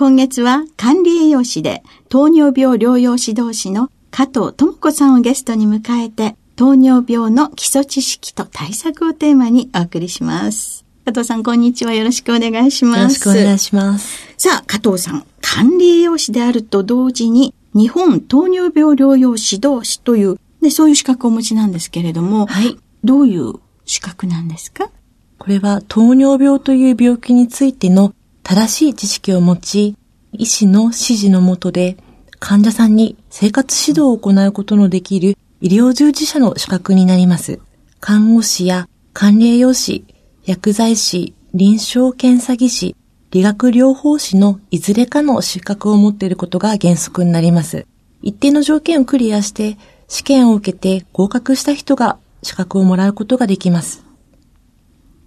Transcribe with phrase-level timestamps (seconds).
[0.00, 10.84] 今月は管理栄養士で糖尿病療養指導士の加藤智子さんをゲストに迎えて糖尿病の基礎知識と対策をテーマにお送りします。
[11.04, 11.94] 加藤さん、こんにちは。
[11.94, 12.98] よろしくお願いします。
[13.00, 14.22] よろしくお願いします。
[14.38, 22.78] さあ、加藤さん、管理栄養士であると同時に、日本糖尿病療養指導士という、ね、そういう資格をお持ちなんですけれども、はい。
[23.02, 23.54] どういう
[23.84, 24.90] 資格なんですか？
[25.38, 28.14] これは糖尿病という病気についての
[28.48, 29.94] 正しい知識を持ち、
[30.32, 31.98] 医師の指示のもとで
[32.38, 37.60] 患者さんに生活指導を行うことのできる医療従事者の資格になります。
[38.00, 40.06] 看護師や管理栄養士、
[40.46, 42.96] 薬剤師、臨床検査技師、
[43.32, 47.86] 理学療法士のいずれかの資格を持っていることが原則になります。
[48.22, 49.76] 一定の条件をクリアして
[50.08, 54.06] 試験を受けて合格した人が資格をもらうことができます。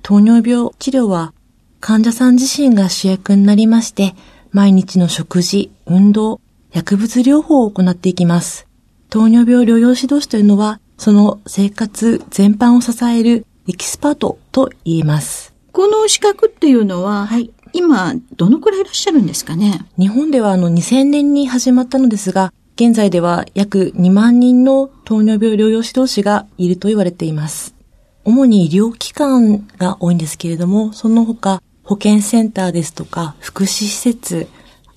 [0.01, 1.35] 糖尿病治療は
[1.81, 4.13] 患者さん自身が主役になりまして、
[4.51, 6.39] 毎日の食事、運動、
[6.71, 8.67] 薬物療法を行っていきます。
[9.09, 15.55] 糖尿病療養指導士というのは、その生活全般を支えるエキスパートと言えます。
[15.71, 19.83] この資格っていうのは、はい、今、どのくらいいらっしゃるんですかね？
[19.97, 27.73] 日本ではあの2000年に始まったのですが、現在では約2万人の糖尿病療養指導士がいると言われています。
[28.23, 34.47] 主に医療機関が多いんですけれども、その他保健センターですとか、福祉施設、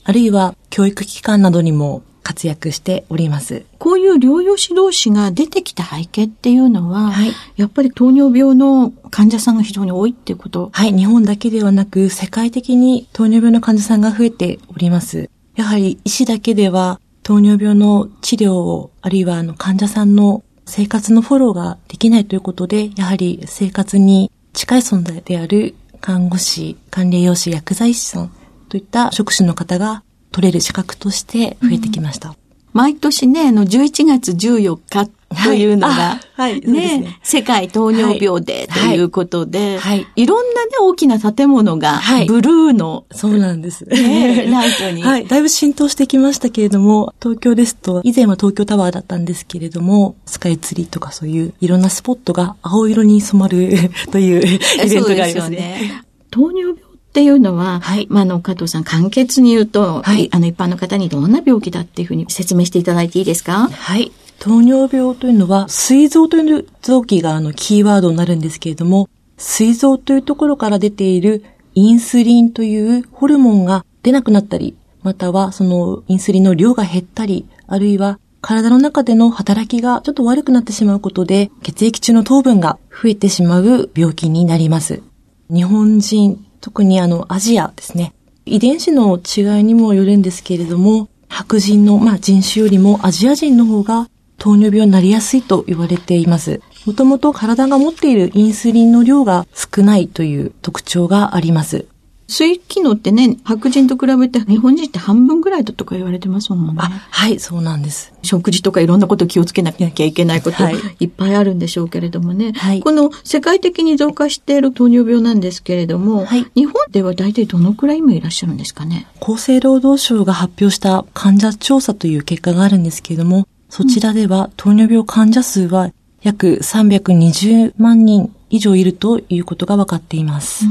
[0.05, 3.65] あるいは教育機関などにも活躍しております。
[3.81, 15.29] こういう療養指導士が出てきた背景っていうのは、はい、やっぱり糖尿病の患者さんが非常に多いっていうことはい、日本だけではなく、世界的に糖尿病の患者さんが増えております。
[15.57, 28.31] やはり医師だけでは糖尿病の治療を、あるいはあの患者さんの生活のフォローができないということで、やはり生活に近い存在である看護師、管理栄養士、薬剤師さん
[28.69, 32.31] といった職種の方が取れる資格として増えてきました。
[32.31, 32.37] うん、
[32.73, 35.65] 毎年ね、あの、11月14日とい。
[35.65, 43.85] うのが、はい、ね、ね、世界糖尿病デーということで、はい、いろんなね、大きな建物が、ブルーの、そうなんです。
[43.87, 45.03] ね、 ライトに。
[45.03, 54.41] はい、だいぶ浸透してきましたけれども、東京ですと、以前は東京タワーだったんですけれども、スカイツリーとかそういういろんなスポットが青色に染まる という
[54.85, 55.57] イベントがありますね。
[55.57, 56.03] ね。
[56.31, 56.77] 糖尿病っ
[57.15, 63.69] ていうのは、はい、まあ、あの、加藤さん、簡潔に言うと、はい、あの、一般の方にどんな病気だっていうふうに説明していただいていいですか？
[63.73, 64.11] はい。
[64.39, 85.03] 糖尿病というのは、膵臓という臓器があの、キーワードになるんですけれども、膵臓というところから出ているインスリンというホルモンが出なくなったり、またはそのインスリンの量が減ったり、あるいは体の中での働きがちょっと悪くなってしまうことで、血液中の糖分が増えてしまう病気になります。
[85.51, 88.15] 日本人特にあの、アジアですね。
[88.47, 94.09] 遺伝子の違いにもよるんですけれども、白人の、まあ、人種よりもアジア人の方が
[94.39, 96.61] 糖尿病になりやすいと言われています。
[96.87, 101.87] もともと体が持っているインスリンの量が少ないという特徴があります。
[102.27, 106.83] 水機能ってね、白人と比べて日本人って半分ぐらいだとか言われてますもんね。
[106.83, 108.15] あ、はい、そうなんです。
[108.23, 110.57] 食事とかいろんなこと気をつけなきゃいけないこと、
[111.01, 112.53] い、っぱいあるんでしょうけれどもね。
[112.53, 119.07] はい、この世界的に増加している糖尿病なんですけれども、はい、日本では大体どのくらい今いらっしゃるんですかね？
[119.21, 130.65] 厚生労働省が発表した患者調査という結果があるんですけれども、そちらでは糖尿病患者数は約320万人以上いるということが分かっています。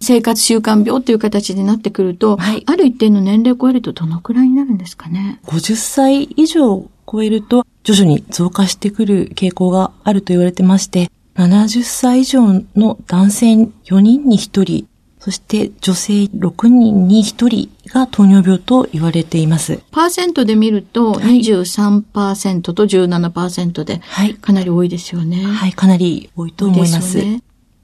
[0.00, 13.46] 生活習慣病という形になってくると、はいある一定の年齢を超えるとどのくらいになるんですかね？50歳以上を超えると徐々に増加してくる傾向があると言われてまして、70歳以上の男性
[13.84, 14.88] 4人に1人、
[15.28, 19.82] そして女性6人に1人が糖尿病と言われています。
[19.90, 24.34] パーセントで見るとはい23%と17%ではい。
[24.36, 25.44] かなり多いですよね。
[25.44, 27.18] はい、かなり多いと思います。
[27.18, 27.42] ね。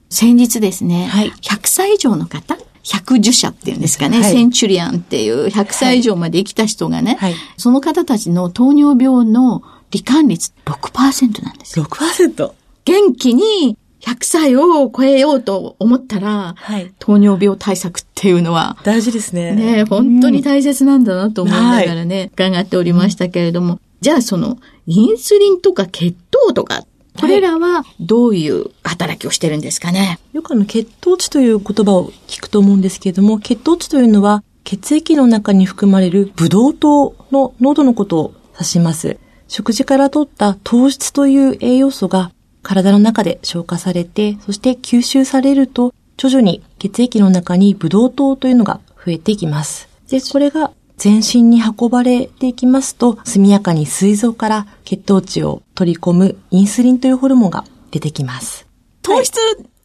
[0.09, 9.61] 先日ですね、はい100歳以上の方百受者っていうんですかね、はいセンチュリアンっていう100歳以上まで生きた人がね、はいその方たちの糖尿病の
[9.91, 11.85] 罹患率6%なんですよ。
[11.85, 12.53] 6%。
[12.85, 16.93] 元気に100歳を超えようと思ったら、はい。
[16.99, 19.53] 糖尿病対策っていうのは、大事ですね。
[19.53, 26.83] ね、本当に大切なんだなと思いながらね、伺っておりましたけれども、じゃあその、インスリンとか血糖とか、
[27.19, 30.19] これらはどういう働きをしてるんですかね？
[30.33, 39.17] よくあの血糖値という言葉を聞くと思うんですけれども、血糖値というのは血液の中に含まれるブドウ糖の濃度のことを指します。
[39.47, 42.31] 食事から取った糖質という栄養素が
[42.65, 49.87] 体の中で消化されて、そして吸収されると徐々に血液の中にブドウ糖というのが増えていきます。
[50.09, 58.65] で、これが全身に運ばれていきますと、速やかに膵臓から血糖値を取り込むインスリンというホルモンが出てきます。
[59.03, 59.37] 糖質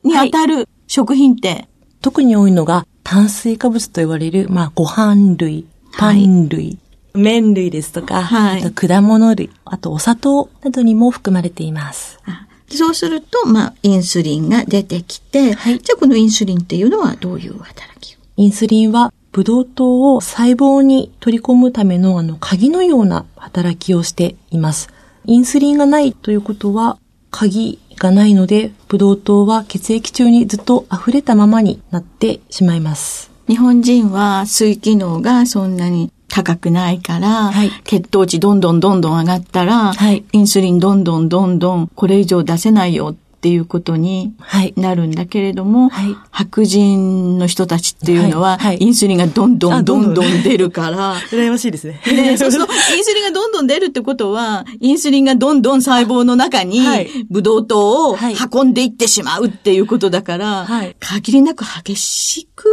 [0.03, 1.69] に当たる食品って、
[2.01, 5.67] 特に多いのが炭水化物と言われる、まあ、ご飯類、
[5.99, 6.79] パン類、
[7.13, 12.19] 麺類ですとか、はいあと果物類、あとお砂糖などにも含まれています。
[12.25, 18.19] あそうすると、まあ、インスリンが出てきて、はいじゃあこのインスリンっていうのはどういう働きを？
[18.37, 24.89] インスリンはブドウ糖を細胞に取り込むためのあの鍵のような働きをしています。
[25.25, 26.99] インスリンがないということは
[27.31, 33.31] 鍵がないので、ブドウ糖は血液中にずっと溢れたままになってしまいます。
[33.47, 37.71] 日本人は水機能がそんなに高くないから、はい。
[37.85, 40.25] 血糖値どんどんどんどん上がったら、はい。
[40.33, 44.75] インスリンどんどんどんどんこれ以上出せないよっていうことにはい。
[44.77, 46.15] なるんだけれども、はい。
[46.31, 50.43] 白人の人たちっていうのは、インスリンがどんどんどんどん。
[50.43, 52.03] 出るから、 羨ましいですね。
[52.05, 58.37] で、 そうすると、インスリンがどんどん出るってことは、インスリンがどんどん細胞の中にはい、ブドウ糖をはい。
[58.53, 60.95] 運んでいってしまうっていうことだから、はい。
[61.01, 62.69] 限りなく激しく、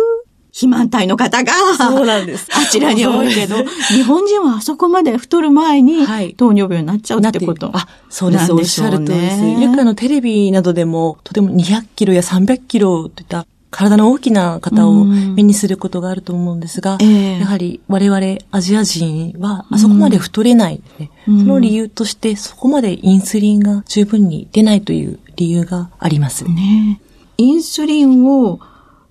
[0.57, 2.49] 肥満体の方が、そうなんです。
[2.51, 3.57] あちらに多いけど。
[3.93, 7.69] 日本人はあそこまで太る前にはい、糖尿病になっちゃうってこと。
[7.73, 8.51] あ、そうです。
[8.51, 9.45] おっしゃる通りです。
[9.45, 15.35] よくあのテレビなどでも、とても200キロや300キロといった体の大きな方をうん。
[15.35, 17.39] 目にすることがあると思うんですが、ええ。
[17.39, 20.81] やはり我々アジア人はあそこまで太れない。
[20.97, 21.39] ね、うん。
[21.39, 26.45] その理由としてそこまでインスリンが十分に出ないという理由があります。
[26.45, 26.99] ね。
[27.37, 28.59] えインスリンを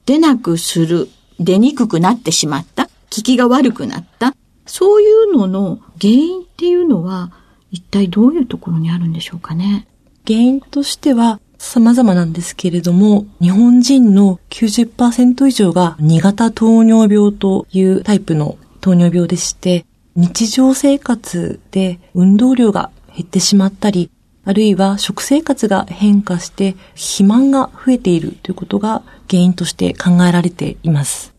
[0.07, 1.09] 出なくする、
[1.41, 4.35] 出にくくなってしまった、効きが悪くなった、
[4.67, 7.33] そういうのの原因っていうのは、
[7.71, 9.87] 一体どういうところにあるんでしょうかね。
[10.27, 19.85] 原因としては様々なんですけれども、日本人の90%以上が2型糖尿病というタイプの糖尿病でして、
[20.15, 24.11] 日常生活で運動量が減ってしまったり、
[24.45, 31.35] あるいは食生活が変化して肥満が増えているということが原因として考えられています。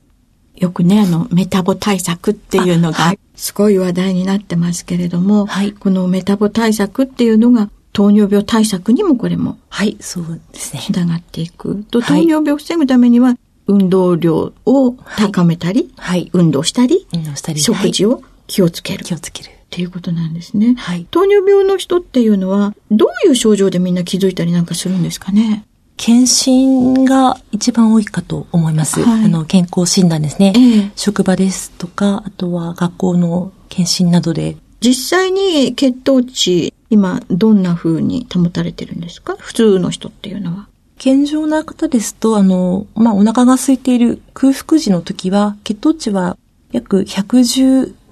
[0.56, 10.82] よくね、あの、メタボ対策っていうのがすごい話題になってますけれども、はいこのメタボ対策っていうのが、糖尿病対策にもこれもはい、そうですね。
[10.84, 11.84] つながっていく。
[11.90, 13.36] と、糖はい尿病を防ぐためには、
[13.68, 16.30] 運動量を高めたり、はい。
[16.34, 19.04] 運動したり、運動したり、食事をを気をつける。
[19.04, 19.50] 気をつける。
[19.50, 20.76] っていうことなんですね。
[20.78, 25.66] はい糖尿病の人っていうのは、どういう症状でみんな気づいたりなんかするんですかね？
[25.98, 29.02] 検診が一番多いかと思います。
[29.02, 30.54] はいあの、健康診断ですね。
[30.56, 39.36] ええ職場ですとか、あとは学校の検診などで、実際に血糖値、今どんな風に保たれてるんですか？
[39.40, 40.68] 普通の人っていうのは。
[41.00, 46.38] 健常な方ですと、あの、まあ、お腹が空いている空腹時の時は、血糖値は
[46.72, 47.02] 約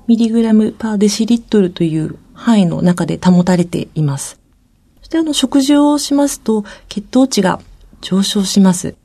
[0.08, 4.40] 110mg パーデシリットルという範囲の中で保たれています。
[5.00, 7.60] そしてあの、食事をしますと、血糖値が
[8.06, 8.96] 上昇します。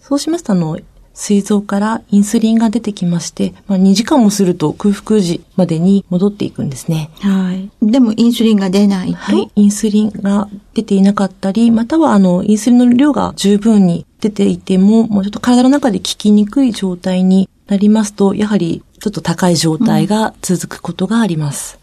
[0.00, 0.78] そうしますと、あの、
[1.12, 7.10] 膵臓からインスリンが出てきまして、まあ、2時間もすると空腹時までに戻っていくんですね。
[7.20, 7.70] はい。
[7.82, 9.50] でもインスリンが出ないと、はい。
[9.54, 21.78] インスリンが出ていなかったり、またはあの、インスリンの量が十分に出ていても、もうちょっと体の中で効きにくい状態になりますと、やはりちょっと高い状態が続くことがあります。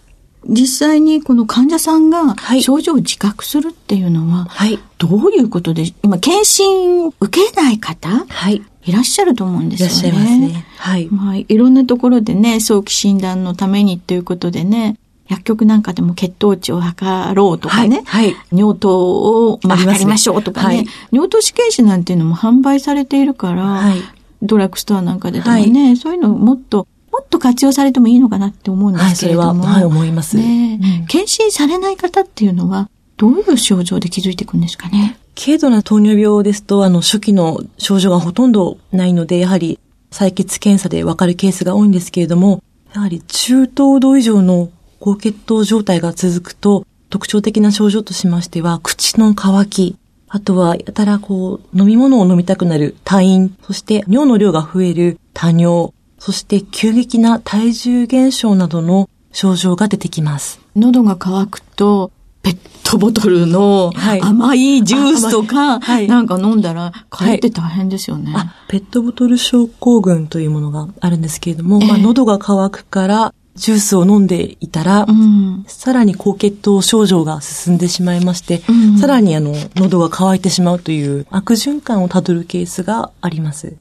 [0.48, 4.80] 実際にこの患者さんがはい症状を自覚するっていうのは、はい。
[4.98, 8.62] どういうことで、今、検診受けない方はい。
[8.84, 10.20] いらっしゃると思うんでいすよね。
[10.20, 10.66] らっしゃいますね。
[10.78, 11.08] はい。
[11.10, 14.98] まあ、いろんなところでね、早期診断のためにっていうことでね、
[15.28, 24.02] 薬局なんかでも血糖値を測ろうとかね、はいはい尿糖を、まあ、測りましょうとかね、はい尿糖試験紙なんていうのも販売されているから、はい
[24.42, 29.74] ドラッグストアなんかででもね、そういうのもっと、もっと活用されてもいいのかなって思うんではい、それは、すけれども。
[29.74, 30.36] はい、思います。
[30.36, 35.18] ねえうん検診されない方っていうのは、どういう症状で気づいていくんですかね？
[35.42, 39.80] 軽度な糖尿病ですと、あの、初期の症状がほとんどないので、やはり
[40.12, 42.62] 採血検査でわかるケースが多いんですけれども、
[42.94, 44.70] やはり中等度以上の
[45.00, 49.96] 高血糖状態が続くと、特徴的な症状としましては、口の渇き、
[50.28, 60.60] あとは、やたらこう、飲み物を飲みたくなる退院、そして尿の量が増える多尿、そして急激な体重減少などの症状が出てきます。
[60.76, 68.34] 喉が渇くと、ペットボトルのはい甘いジュースとか、なんか飲んだら、帰って大変ですよね。
[68.36, 75.64] あ、ペットボトル症候群というものがあるんですけれども、まあ、ええ喉が渇くから、ジュースを飲んでいたら、うん。
[75.68, 83.76] さらに高血糖症状が進んでしまいまして、うんさらにあの、喉が渇いてしまうという悪循環をたどるケースがあります。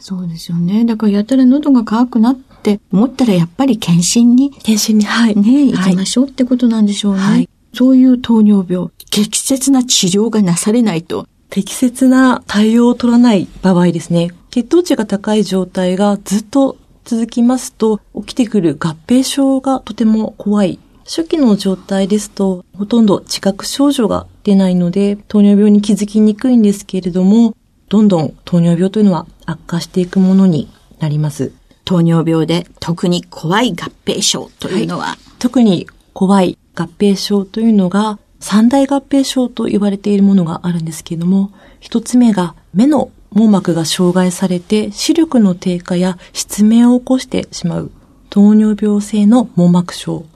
[0.00, 0.84] そうですよね。
[0.84, 5.36] だからやたら喉が渇くなって思ったらやっぱり検診に検診に、はい。
[5.36, 7.20] ね、行はいきましょうってことなんでしょうね。
[7.20, 11.26] はいそういう糖尿病、適切な治療がなされないと。
[11.50, 20.78] 適切な対応を取らない場合ですね、血糖値が高い状態がずっと続きますと、起きてくる合併症がとても怖い。
[21.04, 27.56] 初期の状態ですと、ほとんど知覚症状が出ないので、糖尿病に気づきにくいんですけれども、
[27.90, 30.70] どんどん糖尿病というのは悪化していくものに
[31.00, 31.52] なります。
[31.84, 47.90] 糖尿病で特に怖い合併症というのは、特に怖い合併症というのが三大合併症と言われているものがあるんですけれども、一つ目が目の網膜が障害されて視力の低下や失明を起こしてしまう
[48.28, 50.26] 糖尿病性の網膜症。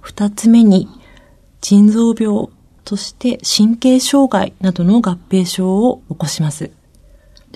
[0.00, 0.88] 二つ目に
[1.60, 2.48] 腎臓病、
[2.84, 6.72] そして神経障害などの合併症を起こします。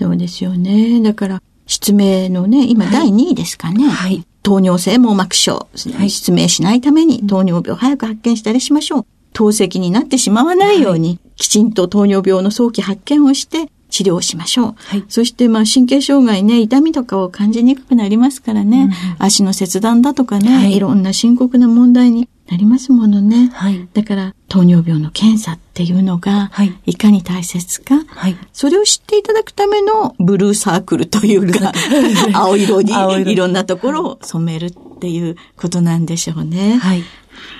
[0.01, 0.99] そうですよね。
[1.01, 3.87] だから、失明のね、今第2位ですかね。
[3.87, 5.67] はい糖尿性網膜症。
[5.93, 9.05] はい失明しないために糖尿病を早く発見したりしましょう。
[9.33, 14.75] 透析になってしまわないように、きちんと糖尿病の早期発見をして治療をしましょう。
[14.77, 23.49] はいそして、まあ、神経障害ね、痛みとかを感じにくくなりますからね、足の切断だとかね、はいいろんな深刻な問題になりますものね。
[23.53, 23.87] はい。
[23.93, 28.35] だから、糖尿病の検査っていうのが、はいいかに大切か、はい。
[28.51, 31.71] それを知っていただくためのブルーサークルというか、
[32.35, 32.91] 青色に
[33.31, 36.77] いろんなところを染めるっていうことなんでしょうね。
[36.77, 37.03] はい。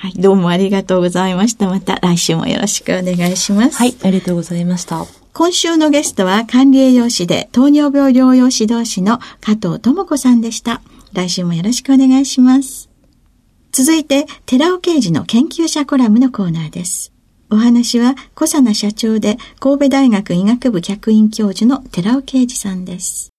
[0.02, 0.12] はい。
[0.14, 1.68] どうもありがとうございました。
[1.68, 3.78] また来週もよろしくお願いします。
[3.78, 3.94] はい。
[4.02, 5.06] ありがとうございました。
[5.32, 10.82] 今週のゲストは管理栄養士で糖尿病療養指導士の加藤智子さんでした。
[11.14, 12.91] 来週もよろしくお願いします。
[13.74, 17.10] 続いて、寺尾刑事の研究者コラムのコーナーです。
[17.48, 23.30] お話は、小佐奈社長で神戸大学医学部客員教授の寺尾啓二さんです。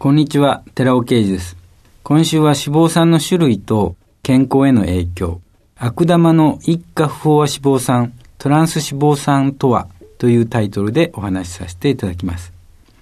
[0.00, 1.56] こんにちは、寺尾啓二です。
[2.02, 3.94] 今週は脂肪酸の種類と
[4.24, 5.40] 健康への影響、
[5.76, 9.86] 悪玉の一家不飽和脂肪酸、トランス脂肪酸とは
[10.18, 12.52] というタイトルでお話しさせていただきます。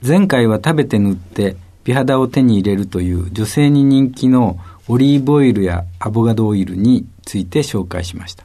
[0.06, 4.58] 前回は食べて塗って美肌を手に入れるという女性に人気の
[4.88, 8.44] オリーブオイルやアボカドオイルについて紹介しました。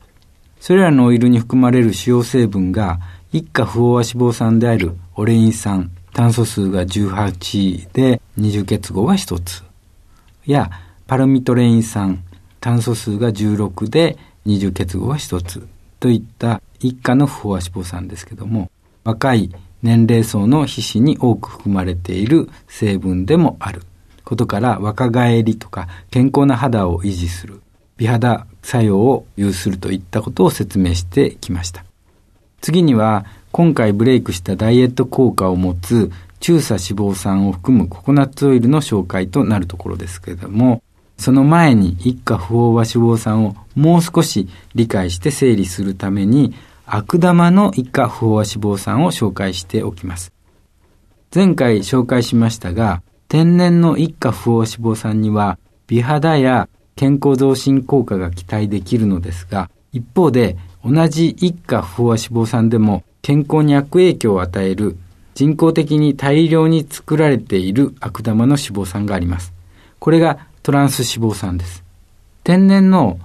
[0.59, 2.99] それらのオイルに含まれる主要成分が
[3.31, 9.63] 一家不飽和脂肪酸であるオレイン酸、炭素数が18で二重結合が1つ。
[10.45, 10.69] や
[11.07, 12.23] パルミトレイン酸、
[12.59, 15.67] 炭素数が16で二重結合が1つ。
[15.99, 18.69] といった一家の不飽和脂肪酸ですけども、
[19.03, 19.51] 若い
[19.81, 23.83] 年齢層の皮脂に多く含まれている成分でもある
[24.27, 27.61] ことから若返りとか健康な肌を維持する
[27.95, 31.85] 美肌作用を有するといったことを説明してきました。
[32.59, 40.83] 次には今回ブレイクしたダイエット効果を持つ中鎖脂肪酸を含むココナッツオイルの紹介となるところですけれども、
[41.17, 46.53] その前に一家不飽和脂肪酸をもう少し理解して整理するために
[46.85, 50.33] 悪玉の一家不飽和脂肪酸を紹介しておきます。
[51.33, 55.57] 前回紹介しましたが、天然の一家不飽脂肪酸には
[55.87, 64.97] 美肌や健康増進効果が期待できるのですが、一方で同じ一家不飽脂肪酸でも健康に悪影響を与える
[65.35, 69.53] 人工的に大量に作られている悪玉の脂肪酸があります。
[69.99, 71.83] これがトランス脂肪酸です。
[72.43, 73.19] 天然の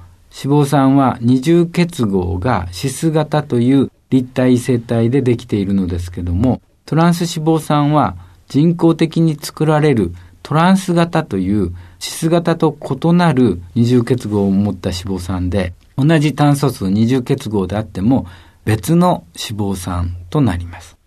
[0.44, 8.16] 脂肪酸は二重結合がシス型という立体異性体でできているのですけども、トランス脂肪酸は
[8.52, 18.26] 人工的に作られるトランス型というシス型と異なる二重結合を持った脂肪酸で、同じ炭素数二重結合であっても
[18.66, 20.98] 別の脂肪酸となります。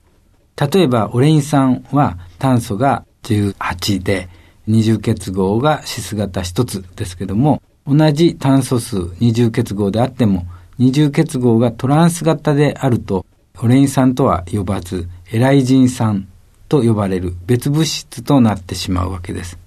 [0.60, 4.28] 例えば、オレイン酸は炭素が18で、
[4.66, 10.48] 二重結合がシス型1つですけども、同じ炭素数二重結合であっても、
[10.80, 13.24] 二重結合がトランス型であると、
[13.62, 16.28] オレイン酸とは呼ばず、エライジン酸
[16.68, 19.58] と呼ばれる別物質となってしまうわけです。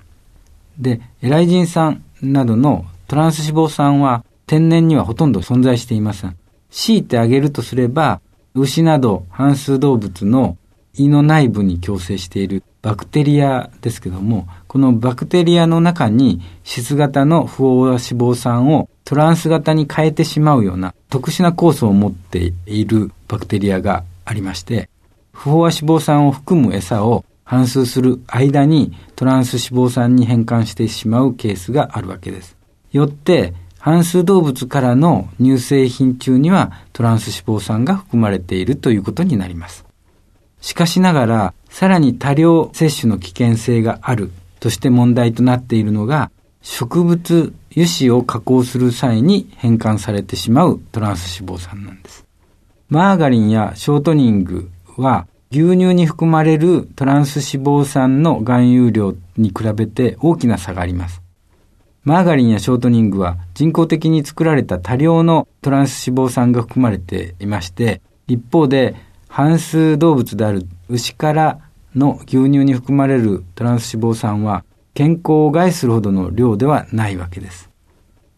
[0.79, 6.37] で、エライジン酸などのトランス脂肪酸は天然にはほとんど存在していません。
[6.71, 8.21] 強いてあげるとすれば、
[8.55, 10.57] 牛など半数動物の
[10.95, 24.91] 胃の内部に共生しているバクテリアですけども、このバクテリアの中に質型の不飽和脂肪酸をトランス型に変えてしまうような特殊な酵素を持っているバクテリアがありまして、
[25.39, 32.57] 不飽和脂肪酸を含む餌を反数する間にトランス脂肪酸に変換してしまうケースがあるわけです。
[32.91, 39.85] よって、半数動物からの乳製品中にはトランス脂肪酸が含まれているということになります。
[40.61, 52.27] しかしながら、さらに多量摂取の危険性があるとして問題となっているのが、植物油脂を加工する際に変換されてしまうトランス脂肪酸なんです。
[52.89, 61.23] マーガリンやショートニングは牛乳に含まれるトランス脂肪酸の含有量に比べて大きな差があります。
[62.05, 68.95] マーガリンやショートニングは人工的に作られた多量のトランス脂肪酸が含まれていまして、一方で
[69.29, 71.59] 半数動物である牛から
[71.95, 74.65] の牛乳に含まれるトランス脂肪酸は
[74.95, 77.71] 健康を害するほどの量ではないわけです。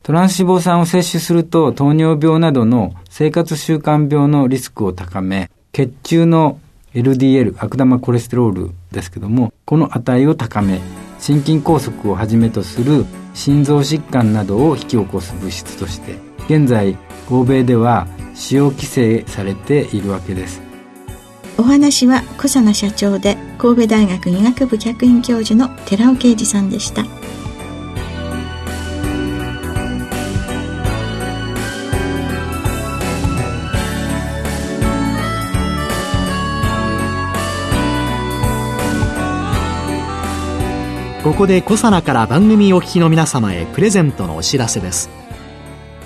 [0.02, 6.58] トランス脂肪酸を摂取すると糖尿病などの生活習慣病のリスクを高め、血中の
[6.94, 10.80] LDL、悪玉コレステロールですけども、この値を高め、
[11.20, 16.96] 心筋梗塞をはじめとする心臓疾患などを引き起こす物質として、現在、
[17.30, 20.60] 欧米では使用規制されているわけです。
[21.56, 27.04] お話は小佐奈社長で神戸大学医学部客員教授の寺尾啓二さんでした。
[41.22, 45.10] ここでコサナから番組お聞きの皆様へプレゼントのお知らせです。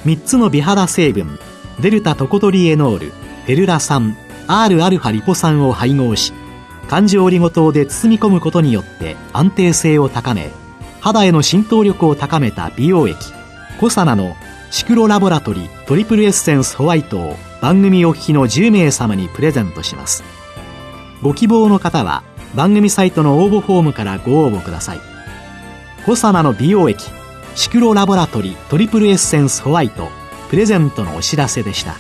[0.07, 1.39] 3つの美肌成分
[1.81, 3.13] デルタトコトリエノール
[3.47, 4.17] ペルラ酸
[4.49, 6.33] Rα リポ酸を配合し
[6.89, 10.51] 環状オリゴ糖で包み込むことによって安定性を高め
[11.01, 13.17] 肌への浸透力を高めた美容液
[13.79, 14.35] コサナの
[14.73, 20.25] シクロラボラトリトリプルエッセンスホワイトを番組お聞きの10名様にプレゼントします。
[21.23, 22.25] ご希望の方は
[22.55, 25.01] 番組サイトの応募フォームからご応募ください。
[26.07, 27.05] コサナの美容液
[27.55, 30.09] シクロラボラトリートリプルエッセンスホワイト
[30.51, 31.97] プレゼントのお知らせでした。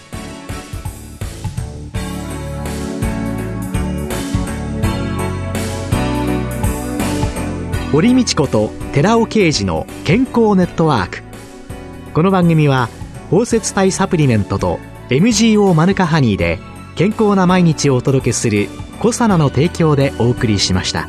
[7.92, 11.22] 堀道子と寺尾啓二の健康ネットワーク。
[12.12, 12.88] この番組は
[13.30, 16.58] 包摂体サプリメントと MGO マヌカハニーで
[16.96, 18.68] 健康な毎日をお届けする
[19.04, 21.06] コサナの提供でお送りしました。